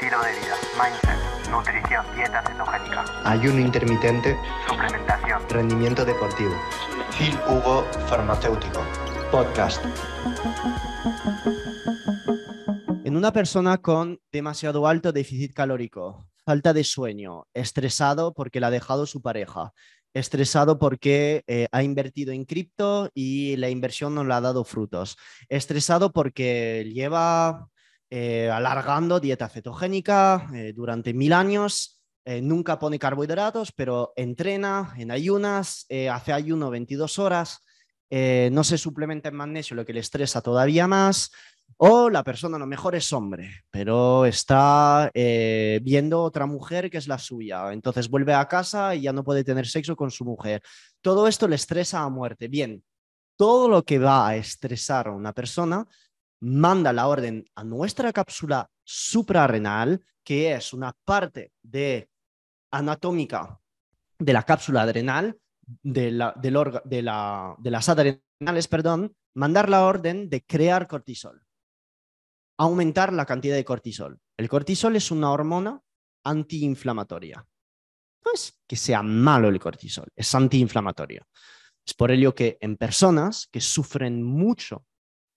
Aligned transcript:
estilo 0.00 0.22
de 0.22 0.30
vida, 0.30 0.56
mindset, 0.78 1.50
nutrición, 1.50 2.06
dieta 2.14 2.40
cetogénica, 2.46 3.04
ayuno 3.24 3.58
intermitente, 3.58 4.36
suplementación, 4.68 5.42
rendimiento 5.48 6.04
deportivo. 6.04 6.52
Phil 7.18 7.36
Hugo 7.48 7.84
Farmacéutico. 8.06 8.80
Podcast. 9.32 9.84
En 13.04 13.16
una 13.16 13.32
persona 13.32 13.78
con 13.78 14.20
demasiado 14.30 14.86
alto 14.86 15.10
déficit 15.10 15.52
calórico, 15.52 16.28
falta 16.44 16.72
de 16.72 16.84
sueño, 16.84 17.48
estresado 17.52 18.34
porque 18.34 18.60
la 18.60 18.68
ha 18.68 18.70
dejado 18.70 19.04
su 19.04 19.20
pareja, 19.20 19.72
estresado 20.14 20.78
porque 20.78 21.42
eh, 21.48 21.66
ha 21.72 21.82
invertido 21.82 22.30
en 22.32 22.44
cripto 22.44 23.10
y 23.14 23.56
la 23.56 23.68
inversión 23.68 24.14
no 24.14 24.22
le 24.22 24.32
ha 24.32 24.40
dado 24.40 24.62
frutos, 24.62 25.16
estresado 25.48 26.12
porque 26.12 26.88
lleva 26.94 27.68
eh, 28.10 28.50
alargando 28.50 29.20
dieta 29.20 29.48
cetogénica 29.48 30.48
eh, 30.54 30.72
durante 30.74 31.14
mil 31.14 31.32
años, 31.32 31.94
nunca 32.42 32.78
pone 32.78 32.98
carbohidratos, 32.98 33.72
pero 33.72 34.12
entrena 34.14 34.92
en 34.98 35.10
ayunas, 35.10 35.86
hace 36.12 36.34
ayuno 36.34 36.68
22 36.68 37.18
horas, 37.18 37.64
no 38.10 38.64
se 38.64 38.76
suplementa 38.76 39.30
en 39.30 39.34
magnesio, 39.34 39.74
lo 39.74 39.86
que 39.86 39.94
le 39.94 40.00
estresa 40.00 40.42
todavía 40.42 40.86
más. 40.86 41.30
O 41.76 42.10
la 42.10 42.24
persona 42.24 42.56
a 42.56 42.60
lo 42.60 42.66
mejor 42.66 42.96
es 42.96 43.12
hombre, 43.12 43.62
pero 43.70 44.26
está 44.26 45.10
eh, 45.14 45.78
viendo 45.82 46.22
otra 46.22 46.46
mujer 46.46 46.90
que 46.90 46.98
es 46.98 47.06
la 47.06 47.18
suya. 47.18 47.72
Entonces 47.72 48.08
vuelve 48.08 48.34
a 48.34 48.48
casa 48.48 48.94
y 48.94 49.02
ya 49.02 49.12
no 49.12 49.22
puede 49.22 49.44
tener 49.44 49.66
sexo 49.66 49.94
con 49.94 50.10
su 50.10 50.24
mujer. 50.24 50.62
Todo 51.00 51.28
esto 51.28 51.46
le 51.46 51.54
estresa 51.54 52.00
a 52.00 52.08
muerte. 52.08 52.48
Bien, 52.48 52.82
todo 53.36 53.68
lo 53.68 53.84
que 53.84 53.98
va 53.98 54.28
a 54.28 54.36
estresar 54.36 55.08
a 55.08 55.12
una 55.12 55.32
persona 55.32 55.86
manda 56.40 56.92
la 56.92 57.08
orden 57.08 57.44
a 57.54 57.64
nuestra 57.64 58.12
cápsula 58.12 58.70
suprarrenal, 58.84 60.02
que 60.22 60.52
es 60.52 60.72
una 60.72 60.92
parte 61.04 61.52
de 61.62 62.08
anatómica 62.70 63.60
de 64.18 64.32
la 64.32 64.42
cápsula 64.42 64.82
adrenal, 64.82 65.38
de, 65.82 66.10
la, 66.10 66.34
de, 66.36 66.50
la, 67.02 67.54
de 67.58 67.70
las 67.70 67.88
adrenales, 67.88 68.68
perdón, 68.68 69.14
mandar 69.34 69.68
la 69.68 69.84
orden 69.84 70.28
de 70.28 70.42
crear 70.44 70.86
cortisol 70.86 71.42
aumentar 72.58 73.12
la 73.12 73.24
cantidad 73.24 73.54
de 73.54 73.64
cortisol. 73.64 74.20
El 74.36 74.48
cortisol 74.48 74.96
es 74.96 75.10
una 75.10 75.30
hormona 75.30 75.80
antiinflamatoria. 76.24 77.46
No 78.24 78.32
es 78.34 78.60
que 78.66 78.76
sea 78.76 79.02
malo 79.02 79.48
el 79.48 79.60
cortisol, 79.60 80.08
es 80.14 80.34
antiinflamatorio. 80.34 81.26
Es 81.86 81.94
por 81.94 82.10
ello 82.10 82.34
que 82.34 82.58
en 82.60 82.76
personas 82.76 83.48
que 83.50 83.60
sufren 83.60 84.22
mucho 84.22 84.84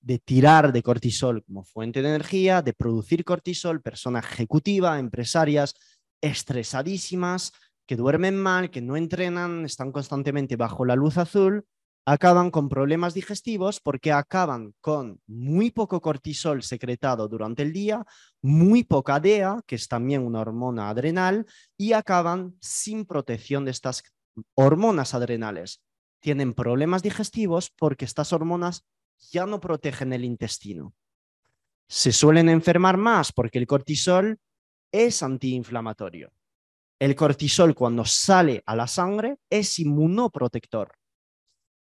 de 0.02 0.20
tirar 0.20 0.74
de 0.74 0.84
cortisol 0.84 1.44
como 1.44 1.64
fuente 1.64 2.02
de 2.02 2.10
energía, 2.10 2.62
de 2.62 2.74
producir 2.74 3.24
cortisol, 3.24 3.82
persona 3.82 4.20
ejecutiva, 4.20 5.00
empresarias 5.00 5.76
estresadísimas, 6.22 7.54
que 7.86 7.96
duermen 7.96 8.38
mal, 8.38 8.72
que 8.72 8.82
no 8.82 8.98
entrenan, 8.98 9.66
están 9.66 9.92
constantemente 9.92 10.56
bajo 10.56 10.86
la 10.86 10.96
luz 10.96 11.18
azul, 11.18 11.66
acaban 12.06 12.50
con 12.50 12.68
problemas 12.68 13.14
digestivos 13.14 13.80
porque 13.80 14.12
acaban 14.12 14.74
con 14.82 15.22
muy 15.28 15.72
poco 15.72 16.02
cortisol 16.02 16.64
secretado 16.64 17.28
durante 17.28 17.62
el 17.62 17.74
día, 17.74 18.06
muy 18.42 18.84
poca 18.84 19.20
DEA, 19.20 19.62
que 19.68 19.76
es 19.76 19.88
también 19.88 20.26
una 20.26 20.42
hormona 20.42 20.90
adrenal, 20.90 21.46
y 21.78 21.94
acaban 21.94 22.56
sin 22.60 23.06
protección 23.06 23.66
de 23.66 23.72
estas 23.72 24.04
hormonas 24.56 25.14
adrenales. 25.14 25.82
Tienen 26.22 26.54
problemas 26.54 27.04
digestivos 27.04 27.72
porque 27.78 28.06
estas 28.06 28.34
hormonas 28.34 28.84
ya 29.30 29.46
no 29.46 29.60
protegen 29.60 30.14
el 30.14 30.26
intestino. 30.26 30.94
Se 31.88 32.12
suelen 32.12 32.50
enfermar 32.50 32.98
más 32.98 33.32
porque 33.32 33.60
el 33.60 33.68
cortisol 33.68 34.40
es 34.92 35.24
antiinflamatorio. 35.24 36.32
El 37.00 37.16
cortisol 37.16 37.76
cuando 37.76 38.06
sale 38.06 38.64
a 38.66 38.76
la 38.76 38.88
sangre 38.88 39.38
es 39.50 39.80
inmunoprotector 39.80 40.92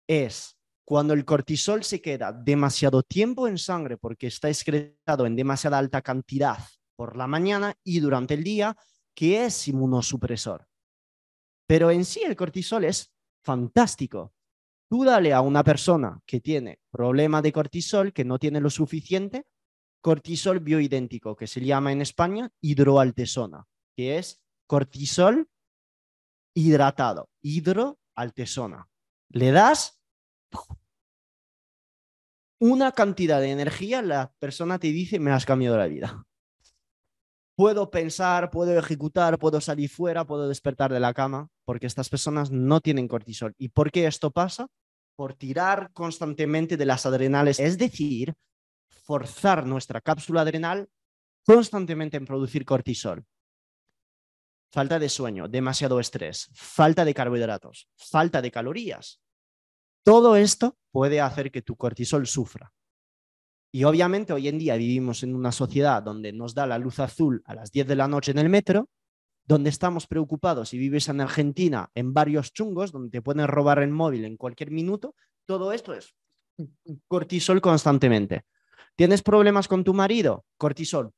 es 0.09 0.57
cuando 0.85 1.13
el 1.13 1.25
cortisol 1.25 1.85
se 1.85 2.01
queda 2.01 2.33
demasiado 2.33 3.03
tiempo 3.03 3.47
en 3.47 3.59
sangre 3.59 3.99
porque 3.99 4.27
está 4.27 4.49
excretado 4.49 5.27
en 5.27 5.37
demasiada 5.37 5.79
alta 5.79 6.01
cantidad 6.01 6.59
por 6.97 7.17
la 7.17 7.27
mañana 7.27 7.75
y 7.85 8.01
durante 8.01 8.35
el 8.35 8.43
día, 8.43 8.75
que 9.15 9.45
es 9.45 9.69
inmunosupresor. 9.69 10.67
Pero 11.67 11.91
en 11.91 12.05
sí 12.05 12.23
el 12.25 12.35
cortisol 12.35 12.85
es 12.85 13.13
fantástico. 13.45 14.33
Tú 14.89 15.05
dale 15.05 15.35
a 15.35 15.43
una 15.43 15.63
persona 15.63 16.21
que 16.27 16.41
tiene 16.41 16.81
problema 16.91 17.43
de 17.43 17.53
cortisol, 17.53 18.13
que 18.13 18.25
no 18.25 18.39
tiene 18.39 18.61
lo 18.61 18.71
suficiente, 18.71 19.47
cortisol 20.01 20.61
bioidéntico, 20.61 21.37
que 21.37 21.47
se 21.47 21.61
llama 21.61 21.93
en 21.93 22.01
España 22.01 22.51
hidroaltesona, 22.61 23.67
que 23.95 24.19
es 24.19 24.41
cortisol 24.67 25.51
hidratado, 26.55 27.29
hidroaltesona. 27.43 28.89
Le 29.31 29.53
das 29.53 30.01
una 32.61 32.93
cantidad 32.93 33.41
de 33.41 33.51
energía, 33.51 34.03
la 34.03 34.33
persona 34.39 34.79
te 34.79 34.89
dice, 34.89 35.21
me 35.21 35.31
has 35.31 35.45
cambiado 35.45 35.77
la 35.77 35.87
vida. 35.87 36.28
Puedo 37.59 37.91
pensar, 37.91 38.51
puedo 38.51 38.79
ejecutar, 38.79 39.37
puedo 39.37 39.61
salir 39.61 39.91
fuera, 39.91 40.25
puedo 40.25 40.47
despertar 40.47 40.93
de 40.93 41.01
la 41.01 41.13
cama, 41.13 41.49
porque 41.65 41.89
estas 41.89 42.09
personas 42.09 42.53
no 42.53 42.81
tienen 42.81 43.09
cortisol. 43.09 43.53
¿Y 43.59 43.71
por 43.71 43.91
qué 43.91 44.07
esto 44.07 44.31
pasa? 44.31 44.69
Por 45.17 45.35
tirar 45.35 45.91
constantemente 45.93 46.77
de 46.77 46.87
las 46.87 47.05
adrenales, 47.05 47.59
es 47.59 47.77
decir, 47.77 48.33
forzar 49.03 49.67
nuestra 49.67 50.01
cápsula 50.01 50.43
adrenal 50.43 50.89
constantemente 51.45 52.17
en 52.17 52.27
producir 52.27 52.65
cortisol. 52.65 53.27
Falta 54.71 55.01
de 55.01 55.09
sueño, 55.09 55.49
demasiado 55.49 55.99
estrés, 55.99 56.49
falta 56.55 57.05
de 57.05 57.13
carbohidratos, 57.13 57.89
falta 57.97 58.41
de 58.41 58.53
calorías. 58.53 59.21
Todo 60.05 60.37
esto 60.37 60.79
puede 60.93 61.21
hacer 61.21 61.51
que 61.51 61.63
tu 61.63 61.75
cortisol 61.75 62.25
sufra. 62.29 62.73
Y 63.71 63.85
obviamente 63.85 64.33
hoy 64.33 64.49
en 64.49 64.59
día 64.59 64.77
vivimos 64.77 65.23
en 65.23 65.35
una 65.35 65.53
sociedad 65.53 66.03
donde 66.03 66.33
nos 66.33 66.55
da 66.55 66.67
la 66.67 66.79
luz 66.79 67.01
azul 67.01 67.43
a 67.45 67.55
las 67.55 67.71
10 67.71 67.87
de 67.87 67.97
la 67.97 68.09
noche 68.09 68.31
en 68.31 68.39
el 68.39 68.49
metro, 68.49 68.89
donde 69.45 69.71
estamos 69.71 70.07
preocupados 70.07 70.71
si 70.71 70.79
vives 70.79 71.09
en 71.09 71.21
Argentina 71.21 71.91
en 71.95 72.13
varios 72.15 72.53
chungos, 72.53 72.93
donde 72.93 73.11
te 73.11 73.23
pueden 73.23 73.47
robar 73.47 73.79
el 73.81 73.91
móvil 73.91 74.25
en 74.25 74.37
cualquier 74.37 74.71
minuto, 74.71 75.15
todo 75.47 75.73
esto 75.73 75.95
es 75.95 76.15
cortisol 77.07 77.61
constantemente. 77.61 78.45
¿Tienes 78.97 79.23
problemas 79.23 79.69
con 79.69 79.85
tu 79.85 79.95
marido? 79.95 80.45
Cortisol. 80.57 81.13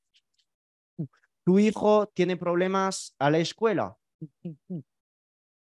¿Tu 1.45 1.59
hijo 1.59 2.09
tiene 2.15 2.37
problemas 2.37 3.15
a 3.19 3.31
la 3.31 3.39
escuela? 3.39 3.97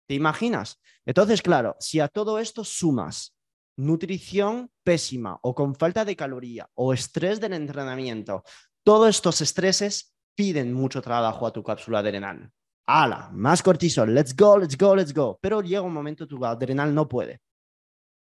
¿Te 0.08 0.14
imaginas? 0.14 0.80
Entonces, 1.06 1.42
claro, 1.42 1.76
si 1.80 2.00
a 2.00 2.08
todo 2.08 2.40
esto 2.40 2.64
sumas 2.64 3.36
nutrición 3.78 4.72
pésima 4.84 5.40
o 5.42 5.54
con 5.54 5.76
falta 5.76 6.06
de 6.06 6.16
caloría 6.16 6.70
o 6.76 6.94
estrés 6.94 7.40
del 7.40 7.54
entrenamiento, 7.54 8.44
todos 8.84 9.10
estos 9.10 9.42
estreses 9.42 10.16
piden 10.36 10.74
mucho 10.74 11.02
trabajo 11.02 11.48
a 11.48 11.52
tu 11.52 11.64
cápsula 11.64 12.00
adrenal. 12.00 12.52
¡Hala! 12.88 13.32
Más 13.34 13.64
cortisol, 13.64 14.14
let's 14.14 14.36
go, 14.36 14.58
let's 14.58 14.78
go, 14.78 14.96
let's 14.96 15.14
go. 15.14 15.40
Pero 15.42 15.62
llega 15.62 15.82
un 15.82 15.94
momento 15.94 16.28
tu 16.28 16.44
adrenal 16.46 16.94
no 16.94 17.08
puede. 17.08 17.42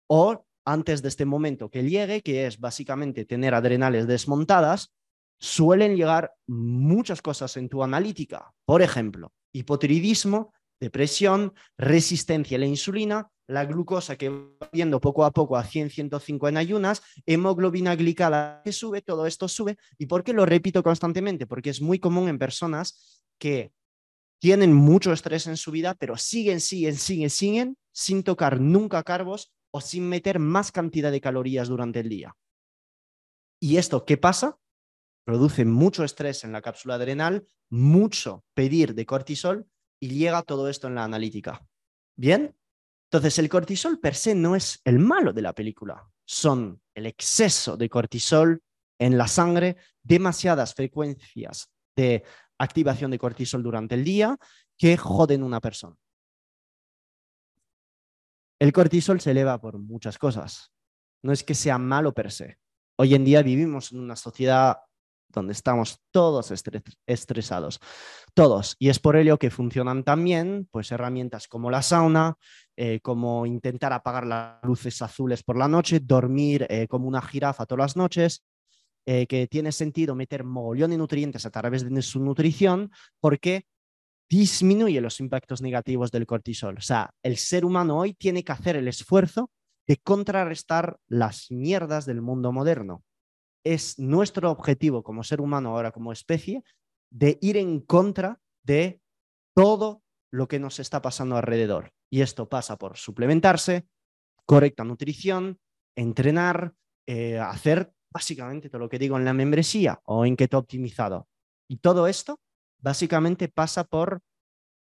O 0.09 0.44
antes 0.64 1.03
de 1.03 1.09
este 1.09 1.26
momento 1.26 1.70
que 1.70 1.82
llegue, 1.82 2.22
que 2.22 2.47
es 2.47 2.59
básicamente 2.59 3.26
tener 3.26 3.54
adrenales 3.54 4.06
desmontadas, 4.06 4.94
suelen 5.38 5.97
llegar 5.97 6.32
muchas 6.47 7.20
cosas 7.20 7.56
en 7.59 7.69
tu 7.69 7.82
analítica. 7.82 8.53
Por 8.64 8.81
ejemplo, 8.81 9.32
hipotiroidismo 9.53 10.53
depresión, 10.84 11.55
resistencia 11.77 12.56
a 12.56 12.61
la 12.61 12.67
insulina, 12.67 13.31
la 13.47 13.65
glucosa 13.65 14.17
que 14.17 14.28
va 14.28 14.69
viendo 14.72 15.00
poco 15.00 15.25
a 15.25 15.31
poco 15.31 15.56
a 15.56 15.65
100, 15.65 15.91
105 15.91 16.49
en 16.49 16.56
ayunas, 16.56 17.03
hemoglobina 17.27 17.97
glicada 17.97 18.62
que 18.65 18.72
sube, 18.72 19.03
todo 19.03 19.27
esto 19.27 19.49
sube. 19.49 19.77
¿Y 19.99 20.06
por 20.06 20.23
qué 20.25 20.33
lo 20.33 20.47
repito 20.47 20.83
constantemente? 20.83 21.47
Porque 21.47 21.71
es 21.71 21.81
muy 21.81 21.99
común 21.99 22.28
en 22.28 22.39
personas 22.39 23.25
que 23.38 23.73
tienen 24.41 24.73
mucho 24.73 25.12
estrés 25.12 25.47
en 25.47 25.56
su 25.56 25.70
vida, 25.70 25.94
pero 25.94 26.17
siguen, 26.17 26.61
siguen, 26.61 26.97
siguen, 26.97 27.31
siguen 27.31 27.79
sin 27.93 28.23
tocar 28.23 28.61
nunca 28.61 29.03
carbos 29.03 29.53
o 29.70 29.81
sin 29.81 30.08
meter 30.08 30.38
más 30.38 30.70
cantidad 30.70 31.11
de 31.11 31.20
calorías 31.20 31.69
durante 31.69 32.00
el 32.00 32.08
día. 32.08 32.37
¿Y 33.61 33.79
esto 33.79 34.05
qué 34.05 34.17
pasa? 34.17 34.58
Produce 35.25 35.64
mucho 35.64 36.05
estrés 36.05 36.44
en 36.44 36.53
la 36.53 36.61
cápsula 36.61 36.97
adrenal, 36.97 37.47
mucho 37.70 38.44
pedir 38.55 38.94
de 38.94 39.06
cortisol 39.06 39.67
y 40.05 40.09
llega 40.09 40.43
todo 40.43 40.69
esto 40.69 40.87
en 40.87 40.97
la 40.97 41.05
analítica. 41.05 41.67
¿Bien? 42.15 42.55
Entonces, 43.11 43.39
el 43.39 43.49
cortisol 43.49 43.99
per 44.01 44.15
se 44.15 44.35
no 44.35 44.55
es 44.55 44.83
el 44.85 44.99
malo 44.99 45.33
de 45.33 45.41
la 45.41 45.55
película, 45.55 46.06
son 46.27 46.83
el 46.95 47.06
exceso 47.06 47.79
de 47.79 47.89
cortisol 47.89 48.62
en 48.99 49.17
la 49.17 49.27
sangre, 49.27 49.77
demasiadas 50.03 50.75
frecuencias 50.75 51.71
de 51.97 52.23
activación 52.59 53.12
de 53.12 53.19
cortisol 53.19 53.62
durante 53.62 53.95
el 53.95 54.05
día 54.05 54.37
que 54.77 54.99
joden 54.99 55.43
una 55.43 55.61
persona. 55.61 55.97
El 58.59 58.75
cortisol 58.75 59.23
se 59.23 59.31
eleva 59.31 59.59
por 59.59 59.79
muchas 59.79 60.19
cosas. 60.19 60.71
No 61.23 61.33
es 61.33 61.43
que 61.43 61.55
sea 61.55 61.79
malo 61.79 62.12
per 62.12 62.31
se. 62.31 62.59
Hoy 62.99 63.15
en 63.15 63.25
día 63.25 63.43
vivimos 63.43 63.91
en 63.93 64.01
una 64.01 64.17
sociedad 64.17 64.77
donde 65.34 65.52
estamos 65.52 66.00
todos 66.10 66.52
estresados, 67.06 67.81
todos. 68.34 68.76
Y 68.78 68.88
es 68.88 68.98
por 68.98 69.16
ello 69.16 69.38
que 69.38 69.50
funcionan 69.50 70.04
también 70.04 70.69
pues, 70.70 70.92
herramientas 70.92 71.48
como 71.48 71.70
la 71.70 71.82
sauna, 71.82 72.36
eh, 72.76 73.00
como 73.00 73.46
intentar 73.46 73.92
apagar 73.92 74.26
las 74.26 74.62
luces 74.62 75.00
azules 75.02 75.42
por 75.42 75.56
la 75.56 75.69
noche, 75.69 76.00
dormir 76.00 76.66
eh, 76.69 76.88
como 76.88 77.08
una 77.08 77.22
jirafa 77.22 77.66
todas 77.66 77.84
las 77.84 77.96
noches, 77.96 78.44
eh, 79.06 79.26
que 79.26 79.46
tiene 79.46 79.70
sentido 79.70 80.14
meter 80.14 80.44
mogollón 80.44 80.90
de 80.90 80.96
nutrientes 80.96 81.44
a 81.44 81.50
través 81.50 81.88
de 81.88 82.02
su 82.02 82.20
nutrición 82.20 82.90
porque 83.20 83.66
disminuye 84.31 85.00
los 85.00 85.20
impactos 85.20 85.60
negativos 85.60 86.10
del 86.10 86.26
cortisol. 86.26 86.78
O 86.78 86.81
sea, 86.81 87.10
el 87.22 87.36
ser 87.36 87.64
humano 87.64 87.98
hoy 87.98 88.14
tiene 88.14 88.42
que 88.42 88.52
hacer 88.52 88.76
el 88.76 88.88
esfuerzo 88.88 89.50
de 89.86 89.98
contrarrestar 89.98 90.98
las 91.06 91.50
mierdas 91.50 92.06
del 92.06 92.22
mundo 92.22 92.50
moderno. 92.52 93.02
Es 93.64 93.99
nuestro 93.99 94.50
objetivo 94.50 95.02
como 95.02 95.25
ser 95.25 95.40
humano 95.40 95.70
ahora, 95.70 95.90
como 95.90 96.12
especie, 96.12 96.62
de 97.11 97.38
ir 97.40 97.56
en 97.56 97.81
contra 97.81 98.40
de 98.62 99.00
todo 99.55 100.02
lo 100.31 100.49
que 100.49 100.58
nos 100.58 100.78
está 100.78 101.00
pasando 101.00 101.37
alrededor. 101.37 101.93
Y 102.11 102.20
esto 102.20 102.49
pasa 102.49 102.76
por 102.76 102.96
suplementarse, 102.96 103.88
correcta 104.44 104.84
nutrición, 104.84 105.58
entrenar, 105.96 106.75
eh, 107.06 107.38
hacer 107.38 107.93
básicamente 108.12 108.69
todo 108.69 108.81
lo 108.81 108.88
que 108.88 108.99
digo 108.99 109.16
en 109.16 109.25
la 109.25 109.32
membresía 109.32 110.00
o 110.05 110.26
en 110.26 110.37
Keto 110.37 110.58
Optimizado. 110.58 111.28
Y 111.69 111.78
todo 111.78 112.06
esto 112.06 112.40
básicamente 112.78 113.49
pasa 113.49 113.84
por 113.84 114.22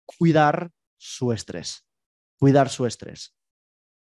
cuidar 0.04 0.70
su 0.98 1.32
estrés, 1.32 1.84
cuidar 2.38 2.68
su 2.68 2.86
estrés. 2.86 3.34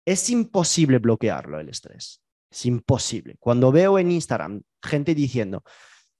Es 0.05 0.29
imposible 0.29 0.99
bloquearlo 0.99 1.59
el 1.59 1.69
estrés. 1.69 2.21
Es 2.49 2.65
imposible. 2.65 3.35
Cuando 3.39 3.71
veo 3.71 3.99
en 3.99 4.11
Instagram 4.11 4.61
gente 4.81 5.13
diciendo, 5.13 5.63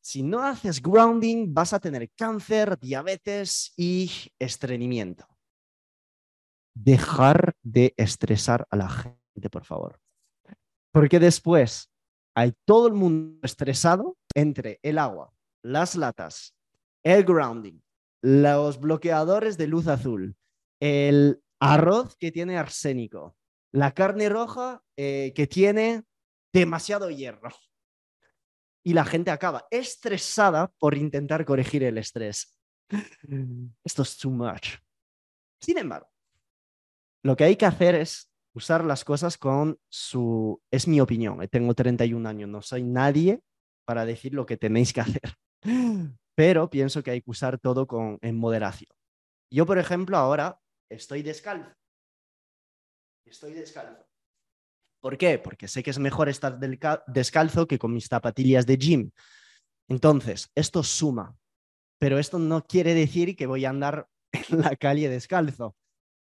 si 0.02 0.24
no 0.24 0.42
haces 0.42 0.82
grounding 0.82 1.54
vas 1.54 1.74
a 1.74 1.80
tener 1.80 2.10
cáncer, 2.12 2.78
diabetes 2.80 3.74
y 3.76 4.10
estreñimiento. 4.40 5.28
Dejar 6.74 7.56
de 7.62 7.94
estresar 7.98 8.66
a 8.70 8.78
la 8.78 8.90
gente, 8.90 9.50
por 9.50 9.66
favor. 9.66 10.00
Porque 10.92 11.20
después 11.20 11.90
hay 12.36 12.54
todo 12.66 12.88
el 12.88 12.94
mundo 12.94 13.40
estresado 13.44 14.18
entre 14.34 14.80
el 14.84 14.98
agua, 14.98 15.34
las 15.64 15.96
latas, 15.96 16.56
el 17.04 17.24
grounding, 17.24 17.82
los 18.22 18.80
bloqueadores 18.80 19.58
de 19.58 19.68
luz 19.68 19.88
azul, 19.88 20.36
el 20.80 21.42
arroz 21.60 22.16
que 22.18 22.32
tiene 22.32 22.58
arsénico, 22.58 23.36
la 23.72 23.92
carne 23.92 24.30
roja 24.30 24.82
eh, 24.96 25.34
que 25.36 25.48
tiene 25.48 26.04
demasiado 26.54 27.10
hierro. 27.10 27.50
Y 28.84 28.94
la 28.94 29.06
gente 29.06 29.32
acaba 29.32 29.68
estresada 29.70 30.72
por 30.80 30.96
intentar 30.96 31.46
corregir 31.46 31.84
el 31.84 31.98
estrés. 31.98 32.58
Esto 33.84 34.02
es 34.04 34.18
too 34.18 34.32
much. 34.32 34.76
Sin 35.62 35.78
embargo, 35.78 36.10
lo 37.24 37.36
que 37.36 37.44
hay 37.44 37.56
que 37.56 37.66
hacer 37.66 37.96
es 37.96 38.32
usar 38.54 38.86
las 38.86 39.04
cosas 39.04 39.38
con 39.38 39.80
su... 39.90 40.62
Es 40.72 40.88
mi 40.88 41.02
opinión, 41.02 41.42
eh, 41.42 41.48
tengo 41.48 41.74
31 41.74 42.28
años, 42.30 42.50
no 42.50 42.62
soy 42.62 42.84
nadie 42.84 43.42
para 43.86 44.06
decir 44.06 44.34
lo 44.34 44.46
que 44.46 44.58
tenéis 44.58 44.94
que 44.94 45.02
hacer. 45.02 45.34
Pero 46.36 46.70
pienso 46.70 47.04
que 47.04 47.12
hay 47.12 47.22
que 47.22 47.32
usar 47.32 47.60
todo 47.60 47.88
con, 47.88 48.20
en 48.22 48.38
moderación. 48.38 48.92
Yo, 49.52 49.66
por 49.66 49.80
ejemplo, 49.80 50.18
ahora 50.18 50.60
estoy 50.90 51.24
descalzo 51.24 51.78
Estoy 53.28 53.54
descalzo. 53.54 54.07
¿Por 55.08 55.18
qué? 55.18 55.40
Porque 55.40 55.70
sé 55.70 55.84
que 55.84 55.92
es 55.92 56.00
mejor 56.00 56.28
estar 56.28 56.60
descalzo 57.08 57.66
que 57.66 57.80
con 57.80 57.94
mis 57.94 58.10
zapatillas 58.10 58.66
de 58.66 58.76
gym. 58.76 59.12
Entonces, 59.88 60.52
esto 60.54 60.84
suma, 60.84 61.34
pero 61.98 62.20
esto 62.20 62.40
no 62.40 62.66
quiere 62.66 62.94
decir 62.94 63.38
que 63.38 63.48
voy 63.48 63.64
a 63.64 63.70
andar 63.70 64.10
en 64.52 64.60
la 64.60 64.76
calle 64.76 65.08
descalzo, 65.08 65.78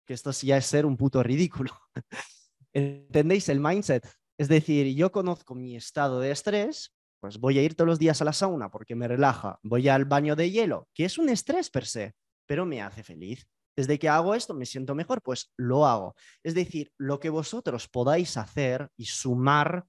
que 0.06 0.13
esto 0.13 0.33
sí 0.33 0.47
ya 0.47 0.57
es 0.57 0.65
ser 0.65 0.85
un 0.85 0.97
puto 0.97 1.24
ridículo. 1.24 1.71
¿Entendéis 2.74 3.47
el 3.47 3.62
mindset? 3.62 4.06
Es 4.38 4.50
decir, 4.50 4.94
yo 4.94 5.13
conozco 5.13 5.56
mi 5.56 5.77
estado 5.77 6.19
de 6.19 6.31
estrés, 6.31 6.94
pues 7.21 7.38
voy 7.38 7.59
a 7.59 7.63
ir 7.63 7.75
todos 7.75 7.88
los 7.88 8.00
días 8.00 8.21
a 8.21 8.25
la 8.25 8.33
sauna 8.33 8.69
porque 8.69 8.95
me 8.95 9.07
relaja, 9.07 9.59
voy 9.63 9.88
al 9.88 10.03
baño 10.03 10.35
de 10.35 10.51
hielo, 10.51 10.89
que 10.94 11.06
es 11.06 11.18
un 11.18 11.30
estrés 11.30 11.69
per 11.69 11.85
se, 11.85 12.15
pero 12.45 12.65
me 12.65 12.81
hace 12.81 13.01
feliz. 13.01 13.47
Desde 13.75 13.98
que 13.98 14.10
hago 14.10 14.36
esto 14.36 14.54
me 14.54 14.66
siento 14.66 14.96
mejor, 14.96 15.22
pues 15.22 15.52
lo 15.58 15.86
hago. 15.86 16.16
Es 16.44 16.54
decir, 16.54 16.92
lo 16.98 17.20
que 17.20 17.30
vosotros 17.30 17.88
podáis 17.88 18.38
hacer 18.38 18.90
y 18.98 19.06
sumar 19.06 19.86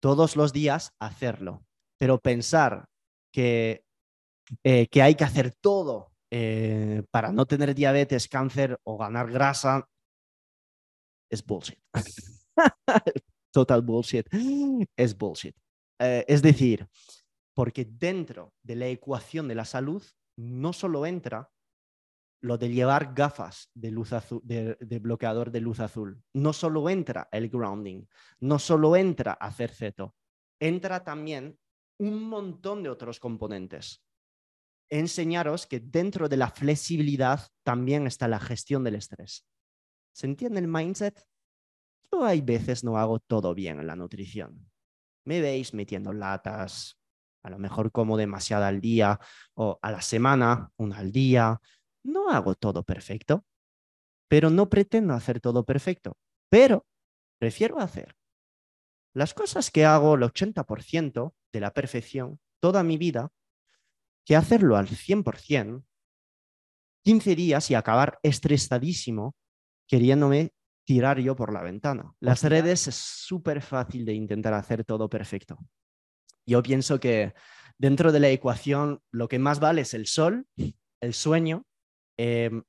todos 0.00 0.36
los 0.36 0.52
días, 0.52 0.92
hacerlo. 1.00 1.64
Pero 1.98 2.18
pensar 2.20 2.86
que, 3.32 3.84
eh, 4.64 4.86
que 4.88 5.02
hay 5.02 5.14
que 5.14 5.24
hacer 5.24 5.54
todo 5.60 6.12
eh, 6.30 7.02
para 7.10 7.32
no 7.32 7.46
tener 7.46 7.74
diabetes, 7.74 8.28
cáncer 8.28 8.78
o 8.84 8.98
ganar 8.98 9.30
grasa 9.30 9.88
es 11.30 11.44
bullshit. 11.44 11.78
Total 13.52 13.82
bullshit. 13.82 14.26
Es 14.96 15.16
bullshit. 15.16 15.56
Eh, 16.00 16.24
es 16.28 16.42
decir, 16.42 16.88
porque 17.54 17.84
dentro 17.84 18.54
de 18.62 18.76
la 18.76 18.86
ecuación 18.86 19.48
de 19.48 19.54
la 19.54 19.64
salud 19.64 20.02
no 20.36 20.72
solo 20.72 21.06
entra 21.06 21.50
lo 22.40 22.58
de 22.58 22.70
llevar 22.70 23.14
gafas 23.14 23.70
de, 23.74 23.90
luz 23.90 24.12
azul, 24.12 24.40
de, 24.44 24.98
bloqueador 25.00 25.50
de 25.50 25.60
luz 25.60 25.80
azul. 25.80 26.22
No 26.32 26.52
solo 26.52 26.88
entra 26.88 27.28
el 27.32 27.48
grounding, 27.48 28.04
no 28.40 28.58
solo 28.58 28.96
entra 28.96 29.32
hacer 29.32 29.70
ceto, 29.70 30.14
entra 30.60 31.04
también 31.04 31.58
un 31.98 32.22
montón 32.28 32.82
de 32.82 32.90
otros 32.90 33.18
componentes. 33.18 34.04
Enseñaros 34.90 35.66
que 35.66 35.80
dentro 35.80 36.28
de 36.28 36.36
la 36.36 36.50
flexibilidad 36.50 37.46
también 37.62 38.06
está 38.06 38.28
la 38.28 38.40
gestión 38.40 38.84
del 38.84 38.94
estrés. 38.94 39.44
¿Se 40.12 40.26
entiende 40.26 40.60
el 40.60 40.68
mindset? 40.68 41.26
Yo 42.10 42.24
hay 42.24 42.40
veces 42.40 42.84
no 42.84 42.96
hago 42.96 43.18
todo 43.18 43.54
bien 43.54 43.80
en 43.80 43.86
la 43.86 43.96
nutrición. 43.96 44.70
Me 45.24 45.40
veis 45.42 45.74
metiendo 45.74 46.12
latas, 46.12 46.98
a 47.42 47.50
lo 47.50 47.58
mejor 47.58 47.92
como 47.92 48.16
demasiada 48.16 48.68
al 48.68 48.80
día 48.80 49.18
o 49.54 49.78
a 49.82 49.90
la 49.90 50.00
semana, 50.00 50.70
una 50.76 50.98
al 50.98 51.12
día, 51.12 51.60
no 52.08 52.30
hago 52.30 52.54
todo 52.54 52.82
perfecto, 52.82 53.44
pero 54.28 54.50
no 54.50 54.68
pretendo 54.68 55.14
hacer 55.14 55.40
todo 55.40 55.64
perfecto, 55.64 56.16
pero 56.50 56.86
prefiero 57.38 57.78
hacer 57.78 58.16
las 59.14 59.34
cosas 59.34 59.70
que 59.70 59.84
hago 59.84 60.14
el 60.14 60.22
80% 60.22 61.34
de 61.52 61.60
la 61.60 61.72
perfección 61.72 62.40
toda 62.60 62.82
mi 62.82 62.98
vida 62.98 63.32
que 64.24 64.36
hacerlo 64.36 64.76
al 64.76 64.88
100% 64.88 65.84
15 67.04 67.34
días 67.34 67.70
y 67.70 67.74
acabar 67.74 68.18
estresadísimo 68.22 69.34
queriéndome 69.86 70.52
tirar 70.84 71.18
yo 71.18 71.34
por 71.36 71.52
la 71.52 71.62
ventana. 71.62 72.12
Las 72.20 72.42
redes 72.42 72.86
es 72.86 72.94
súper 72.94 73.62
fácil 73.62 74.04
de 74.04 74.14
intentar 74.14 74.52
hacer 74.54 74.84
todo 74.84 75.08
perfecto. 75.08 75.58
Yo 76.46 76.62
pienso 76.62 77.00
que 77.00 77.34
dentro 77.78 78.12
de 78.12 78.20
la 78.20 78.28
ecuación 78.28 79.00
lo 79.10 79.28
que 79.28 79.38
más 79.38 79.60
vale 79.60 79.82
es 79.82 79.94
el 79.94 80.06
sol, 80.06 80.46
el 81.00 81.14
sueño 81.14 81.64
Em, 82.18 82.62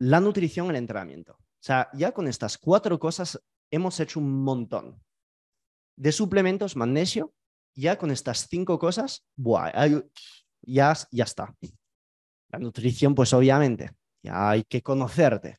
la 0.00 0.20
nutrición, 0.20 0.68
el 0.70 0.76
entrenamiento. 0.76 1.34
O 1.34 1.62
sea, 1.66 1.88
ya 1.94 2.12
con 2.12 2.26
estas 2.26 2.58
cuatro 2.58 2.98
cosas 2.98 3.40
hemos 3.70 3.98
hecho 4.00 4.20
un 4.20 4.42
montón. 4.42 5.02
De 5.96 6.12
suplementos, 6.12 6.76
magnesio, 6.76 7.32
ya 7.74 7.96
con 7.96 8.10
estas 8.10 8.48
cinco 8.48 8.78
cosas, 8.78 9.24
ya, 10.62 10.94
ya 11.10 11.24
está. 11.24 11.54
La 12.50 12.58
nutrición, 12.58 13.14
pues 13.14 13.32
obviamente, 13.32 13.92
ya 14.22 14.50
hay 14.50 14.64
que 14.64 14.82
conocerte. 14.82 15.58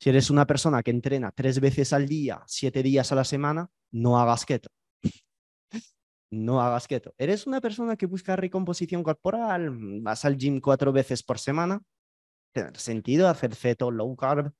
Si 0.00 0.10
eres 0.10 0.30
una 0.30 0.46
persona 0.46 0.82
que 0.82 0.90
entrena 0.90 1.30
tres 1.30 1.60
veces 1.60 1.92
al 1.92 2.08
día, 2.08 2.42
siete 2.46 2.82
días 2.82 3.12
a 3.12 3.14
la 3.14 3.24
semana, 3.24 3.70
no 3.92 4.18
hagas 4.18 4.44
keto 4.44 4.70
no 6.32 6.62
hagas 6.62 6.88
keto. 6.88 7.14
¿Eres 7.18 7.46
una 7.46 7.60
persona 7.60 7.96
que 7.96 8.06
busca 8.06 8.34
recomposición 8.36 9.02
corporal? 9.02 9.70
¿Vas 10.00 10.24
al 10.24 10.38
gym 10.38 10.60
cuatro 10.60 10.90
veces 10.90 11.22
por 11.22 11.38
semana? 11.38 11.82
¿Tiene 12.52 12.70
sentido 12.74 13.28
hacer 13.28 13.54
keto, 13.54 13.90
low 13.90 14.16
carb? 14.16 14.50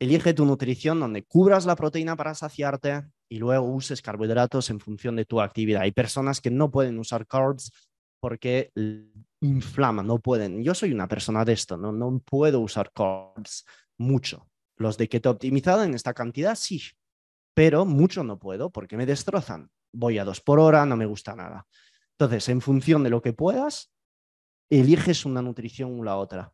Elige 0.00 0.32
tu 0.32 0.44
nutrición 0.46 1.00
donde 1.00 1.22
cubras 1.24 1.66
la 1.66 1.76
proteína 1.76 2.16
para 2.16 2.34
saciarte 2.34 3.04
y 3.28 3.38
luego 3.38 3.66
uses 3.66 4.00
carbohidratos 4.00 4.70
en 4.70 4.80
función 4.80 5.16
de 5.16 5.26
tu 5.26 5.40
actividad. 5.40 5.82
Hay 5.82 5.92
personas 5.92 6.40
que 6.40 6.50
no 6.50 6.70
pueden 6.70 6.98
usar 6.98 7.26
carbs 7.26 7.70
porque 8.20 8.72
inflaman, 9.40 10.06
no 10.06 10.18
pueden. 10.18 10.64
Yo 10.64 10.74
soy 10.74 10.92
una 10.92 11.08
persona 11.08 11.44
de 11.44 11.52
esto, 11.52 11.76
no, 11.76 11.92
no 11.92 12.18
puedo 12.20 12.60
usar 12.60 12.90
carbs 12.92 13.66
mucho. 13.98 14.48
Los 14.76 14.96
de 14.96 15.10
keto 15.10 15.30
optimizado 15.30 15.84
en 15.84 15.92
esta 15.92 16.14
cantidad 16.14 16.54
sí, 16.54 16.82
pero 17.52 17.84
mucho 17.84 18.24
no 18.24 18.38
puedo 18.38 18.70
porque 18.70 18.96
me 18.96 19.04
destrozan 19.04 19.70
voy 19.94 20.18
a 20.18 20.24
dos 20.24 20.40
por 20.40 20.60
hora, 20.60 20.84
no 20.84 20.96
me 20.96 21.06
gusta 21.06 21.34
nada. 21.34 21.66
Entonces, 22.18 22.48
en 22.48 22.60
función 22.60 23.02
de 23.02 23.10
lo 23.10 23.22
que 23.22 23.32
puedas, 23.32 23.92
eliges 24.70 25.24
una 25.24 25.42
nutrición 25.42 25.98
u 25.98 26.04
la 26.04 26.16
otra. 26.16 26.52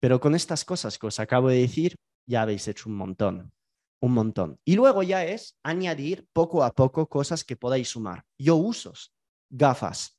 Pero 0.00 0.20
con 0.20 0.34
estas 0.34 0.64
cosas 0.64 0.98
que 0.98 1.06
os 1.06 1.20
acabo 1.20 1.48
de 1.48 1.60
decir, 1.60 1.96
ya 2.28 2.42
habéis 2.42 2.68
hecho 2.68 2.88
un 2.88 2.96
montón. 2.96 3.52
un 4.00 4.12
montón. 4.12 4.60
Y 4.64 4.76
luego 4.76 5.02
ya 5.02 5.24
es 5.24 5.58
añadir 5.62 6.26
poco 6.32 6.62
a 6.62 6.72
poco 6.72 7.08
cosas 7.08 7.44
que 7.44 7.56
podáis 7.56 7.88
sumar. 7.88 8.24
Yo 8.38 8.56
uso 8.56 8.92
gafas. 9.50 10.18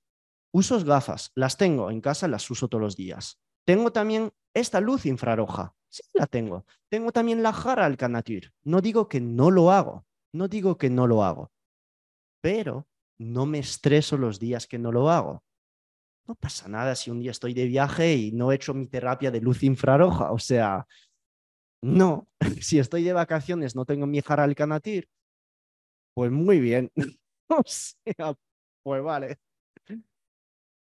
Usos 0.52 0.84
gafas. 0.84 1.32
Las 1.36 1.58
tengo 1.58 1.92
en 1.92 2.02
casa, 2.02 2.28
las 2.28 2.50
uso 2.50 2.68
todos 2.68 2.82
los 2.82 2.96
días. 2.96 3.40
Tengo 3.66 3.92
también 3.92 4.32
esta 4.54 4.80
luz 4.82 5.06
infrarroja. 5.06 5.74
Sí, 5.90 6.02
la 6.14 6.26
tengo. 6.26 6.66
Tengo 6.90 7.12
también 7.12 7.44
la 7.44 7.54
jara 7.54 7.86
Alcanatir. 7.86 8.52
No 8.64 8.82
digo 8.82 9.08
que 9.08 9.22
no 9.22 9.52
lo 9.52 9.72
hago. 9.72 10.06
No 10.34 10.48
digo 10.48 10.78
que 10.78 10.90
no 10.90 11.08
lo 11.08 11.24
hago. 11.24 11.52
Pero 12.42 12.88
no 13.20 13.46
me 13.46 13.60
estreso 13.60 14.18
los 14.18 14.40
días 14.40 14.68
que 14.68 14.78
no 14.78 14.92
lo 14.92 15.10
hago. 15.10 15.44
No 16.28 16.36
pasa 16.36 16.68
nada 16.68 16.96
si 16.96 17.10
un 17.10 17.22
día 17.22 17.32
estoy 17.32 17.54
de 17.54 17.66
viaje 17.66 18.16
y 18.16 18.32
no 18.34 18.52
he 18.52 18.56
hecho 18.56 18.74
mi 18.74 18.88
terapia 18.88 19.32
de 19.32 19.42
luz 19.42 19.64
infrarroja. 19.64 20.32
O 20.32 20.40
sea, 20.40 20.86
no, 21.82 22.28
si 22.62 22.80
estoy 22.80 23.04
de 23.04 23.14
vacaciones, 23.14 23.76
no 23.76 23.86
tengo 23.86 24.08
mi 24.08 24.22
jara 24.22 24.44
Alcanatir, 24.44 25.10
pues 26.14 26.32
muy 26.32 26.60
bien. 26.60 26.92
o 27.50 27.64
sea, 27.66 28.36
pues 28.84 29.04
vale. 29.04 29.40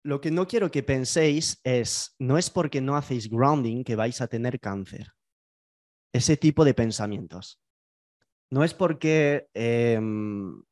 Lo 0.04 0.20
que 0.20 0.30
no 0.30 0.46
quiero 0.46 0.70
que 0.70 0.82
penséis 0.82 1.60
es, 1.64 2.14
no 2.18 2.38
es 2.38 2.50
porque 2.50 2.80
no 2.80 2.96
hacéis 2.96 3.28
grounding 3.28 3.84
que 3.84 3.96
vais 3.96 4.20
a 4.20 4.26
tener 4.28 4.58
cáncer. 4.58 5.08
Ese 6.14 6.36
tipo 6.36 6.64
de 6.64 6.72
pensamientos. 6.72 7.60
No 8.50 8.64
es 8.64 8.72
porque 8.72 9.48
em, 9.52 10.62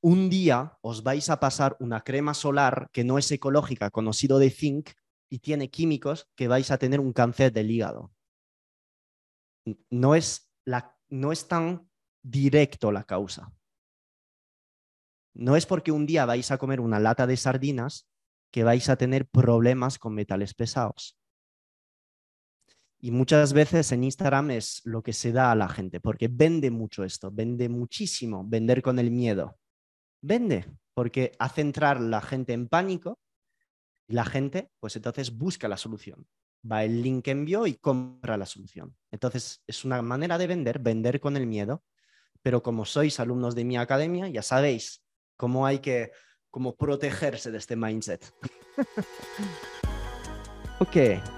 un 0.00 0.30
día 0.30 0.78
os 0.80 1.02
vais 1.02 1.28
a 1.30 1.40
pasar 1.40 1.76
una 1.80 2.02
crema 2.02 2.34
solar 2.34 2.88
que 2.92 3.04
no 3.04 3.18
es 3.18 3.30
ecológica, 3.32 3.90
conocido 3.90 4.38
de 4.38 4.50
zinc, 4.50 4.90
y 5.30 5.40
tiene 5.40 5.70
químicos 5.70 6.28
que 6.36 6.48
vais 6.48 6.70
a 6.70 6.78
tener 6.78 7.00
un 7.00 7.12
cáncer 7.12 7.52
del 7.52 7.70
hígado 7.70 8.12
no 9.90 10.14
es, 10.14 10.50
la, 10.64 10.96
no 11.08 11.32
es 11.32 11.48
tan 11.48 11.88
directo 12.22 12.92
la 12.92 13.04
causa. 13.04 13.52
No 15.34 15.56
es 15.56 15.66
porque 15.66 15.92
un 15.92 16.06
día 16.06 16.26
vais 16.26 16.50
a 16.50 16.58
comer 16.58 16.80
una 16.80 16.98
lata 16.98 17.26
de 17.26 17.36
sardinas 17.36 18.08
que 18.50 18.64
vais 18.64 18.88
a 18.88 18.96
tener 18.96 19.28
problemas 19.28 19.98
con 19.98 20.14
metales 20.14 20.54
pesados. 20.54 21.16
Y 23.00 23.12
muchas 23.12 23.52
veces 23.52 23.92
en 23.92 24.02
Instagram 24.02 24.50
es 24.50 24.80
lo 24.84 25.02
que 25.02 25.12
se 25.12 25.30
da 25.30 25.52
a 25.52 25.54
la 25.54 25.68
gente, 25.68 26.00
porque 26.00 26.26
vende 26.28 26.70
mucho 26.70 27.04
esto, 27.04 27.30
vende 27.30 27.68
muchísimo, 27.68 28.44
vender 28.44 28.82
con 28.82 28.98
el 28.98 29.12
miedo. 29.12 29.56
Vende, 30.20 30.66
porque 30.94 31.32
hace 31.38 31.60
entrar 31.60 32.00
la 32.00 32.20
gente 32.20 32.52
en 32.52 32.68
pánico 32.68 33.18
y 34.06 34.14
la 34.14 34.24
gente, 34.24 34.70
pues 34.80 34.96
entonces 34.96 35.36
busca 35.36 35.68
la 35.68 35.76
solución 35.76 36.26
va 36.70 36.84
el 36.84 37.02
link 37.02 37.24
que 37.24 37.30
envió 37.30 37.66
y 37.66 37.74
compra 37.74 38.36
la 38.36 38.46
solución. 38.46 38.96
Entonces, 39.10 39.62
es 39.66 39.84
una 39.84 40.02
manera 40.02 40.38
de 40.38 40.46
vender, 40.46 40.78
vender 40.78 41.20
con 41.20 41.36
el 41.36 41.46
miedo, 41.46 41.84
pero 42.42 42.62
como 42.62 42.84
sois 42.84 43.20
alumnos 43.20 43.54
de 43.54 43.64
mi 43.64 43.76
academia, 43.76 44.28
ya 44.28 44.42
sabéis 44.42 45.02
cómo 45.36 45.66
hay 45.66 45.80
que 45.80 46.12
cómo 46.50 46.76
protegerse 46.76 47.50
de 47.50 47.58
este 47.58 47.76
mindset. 47.76 48.32
ok. 50.80 51.37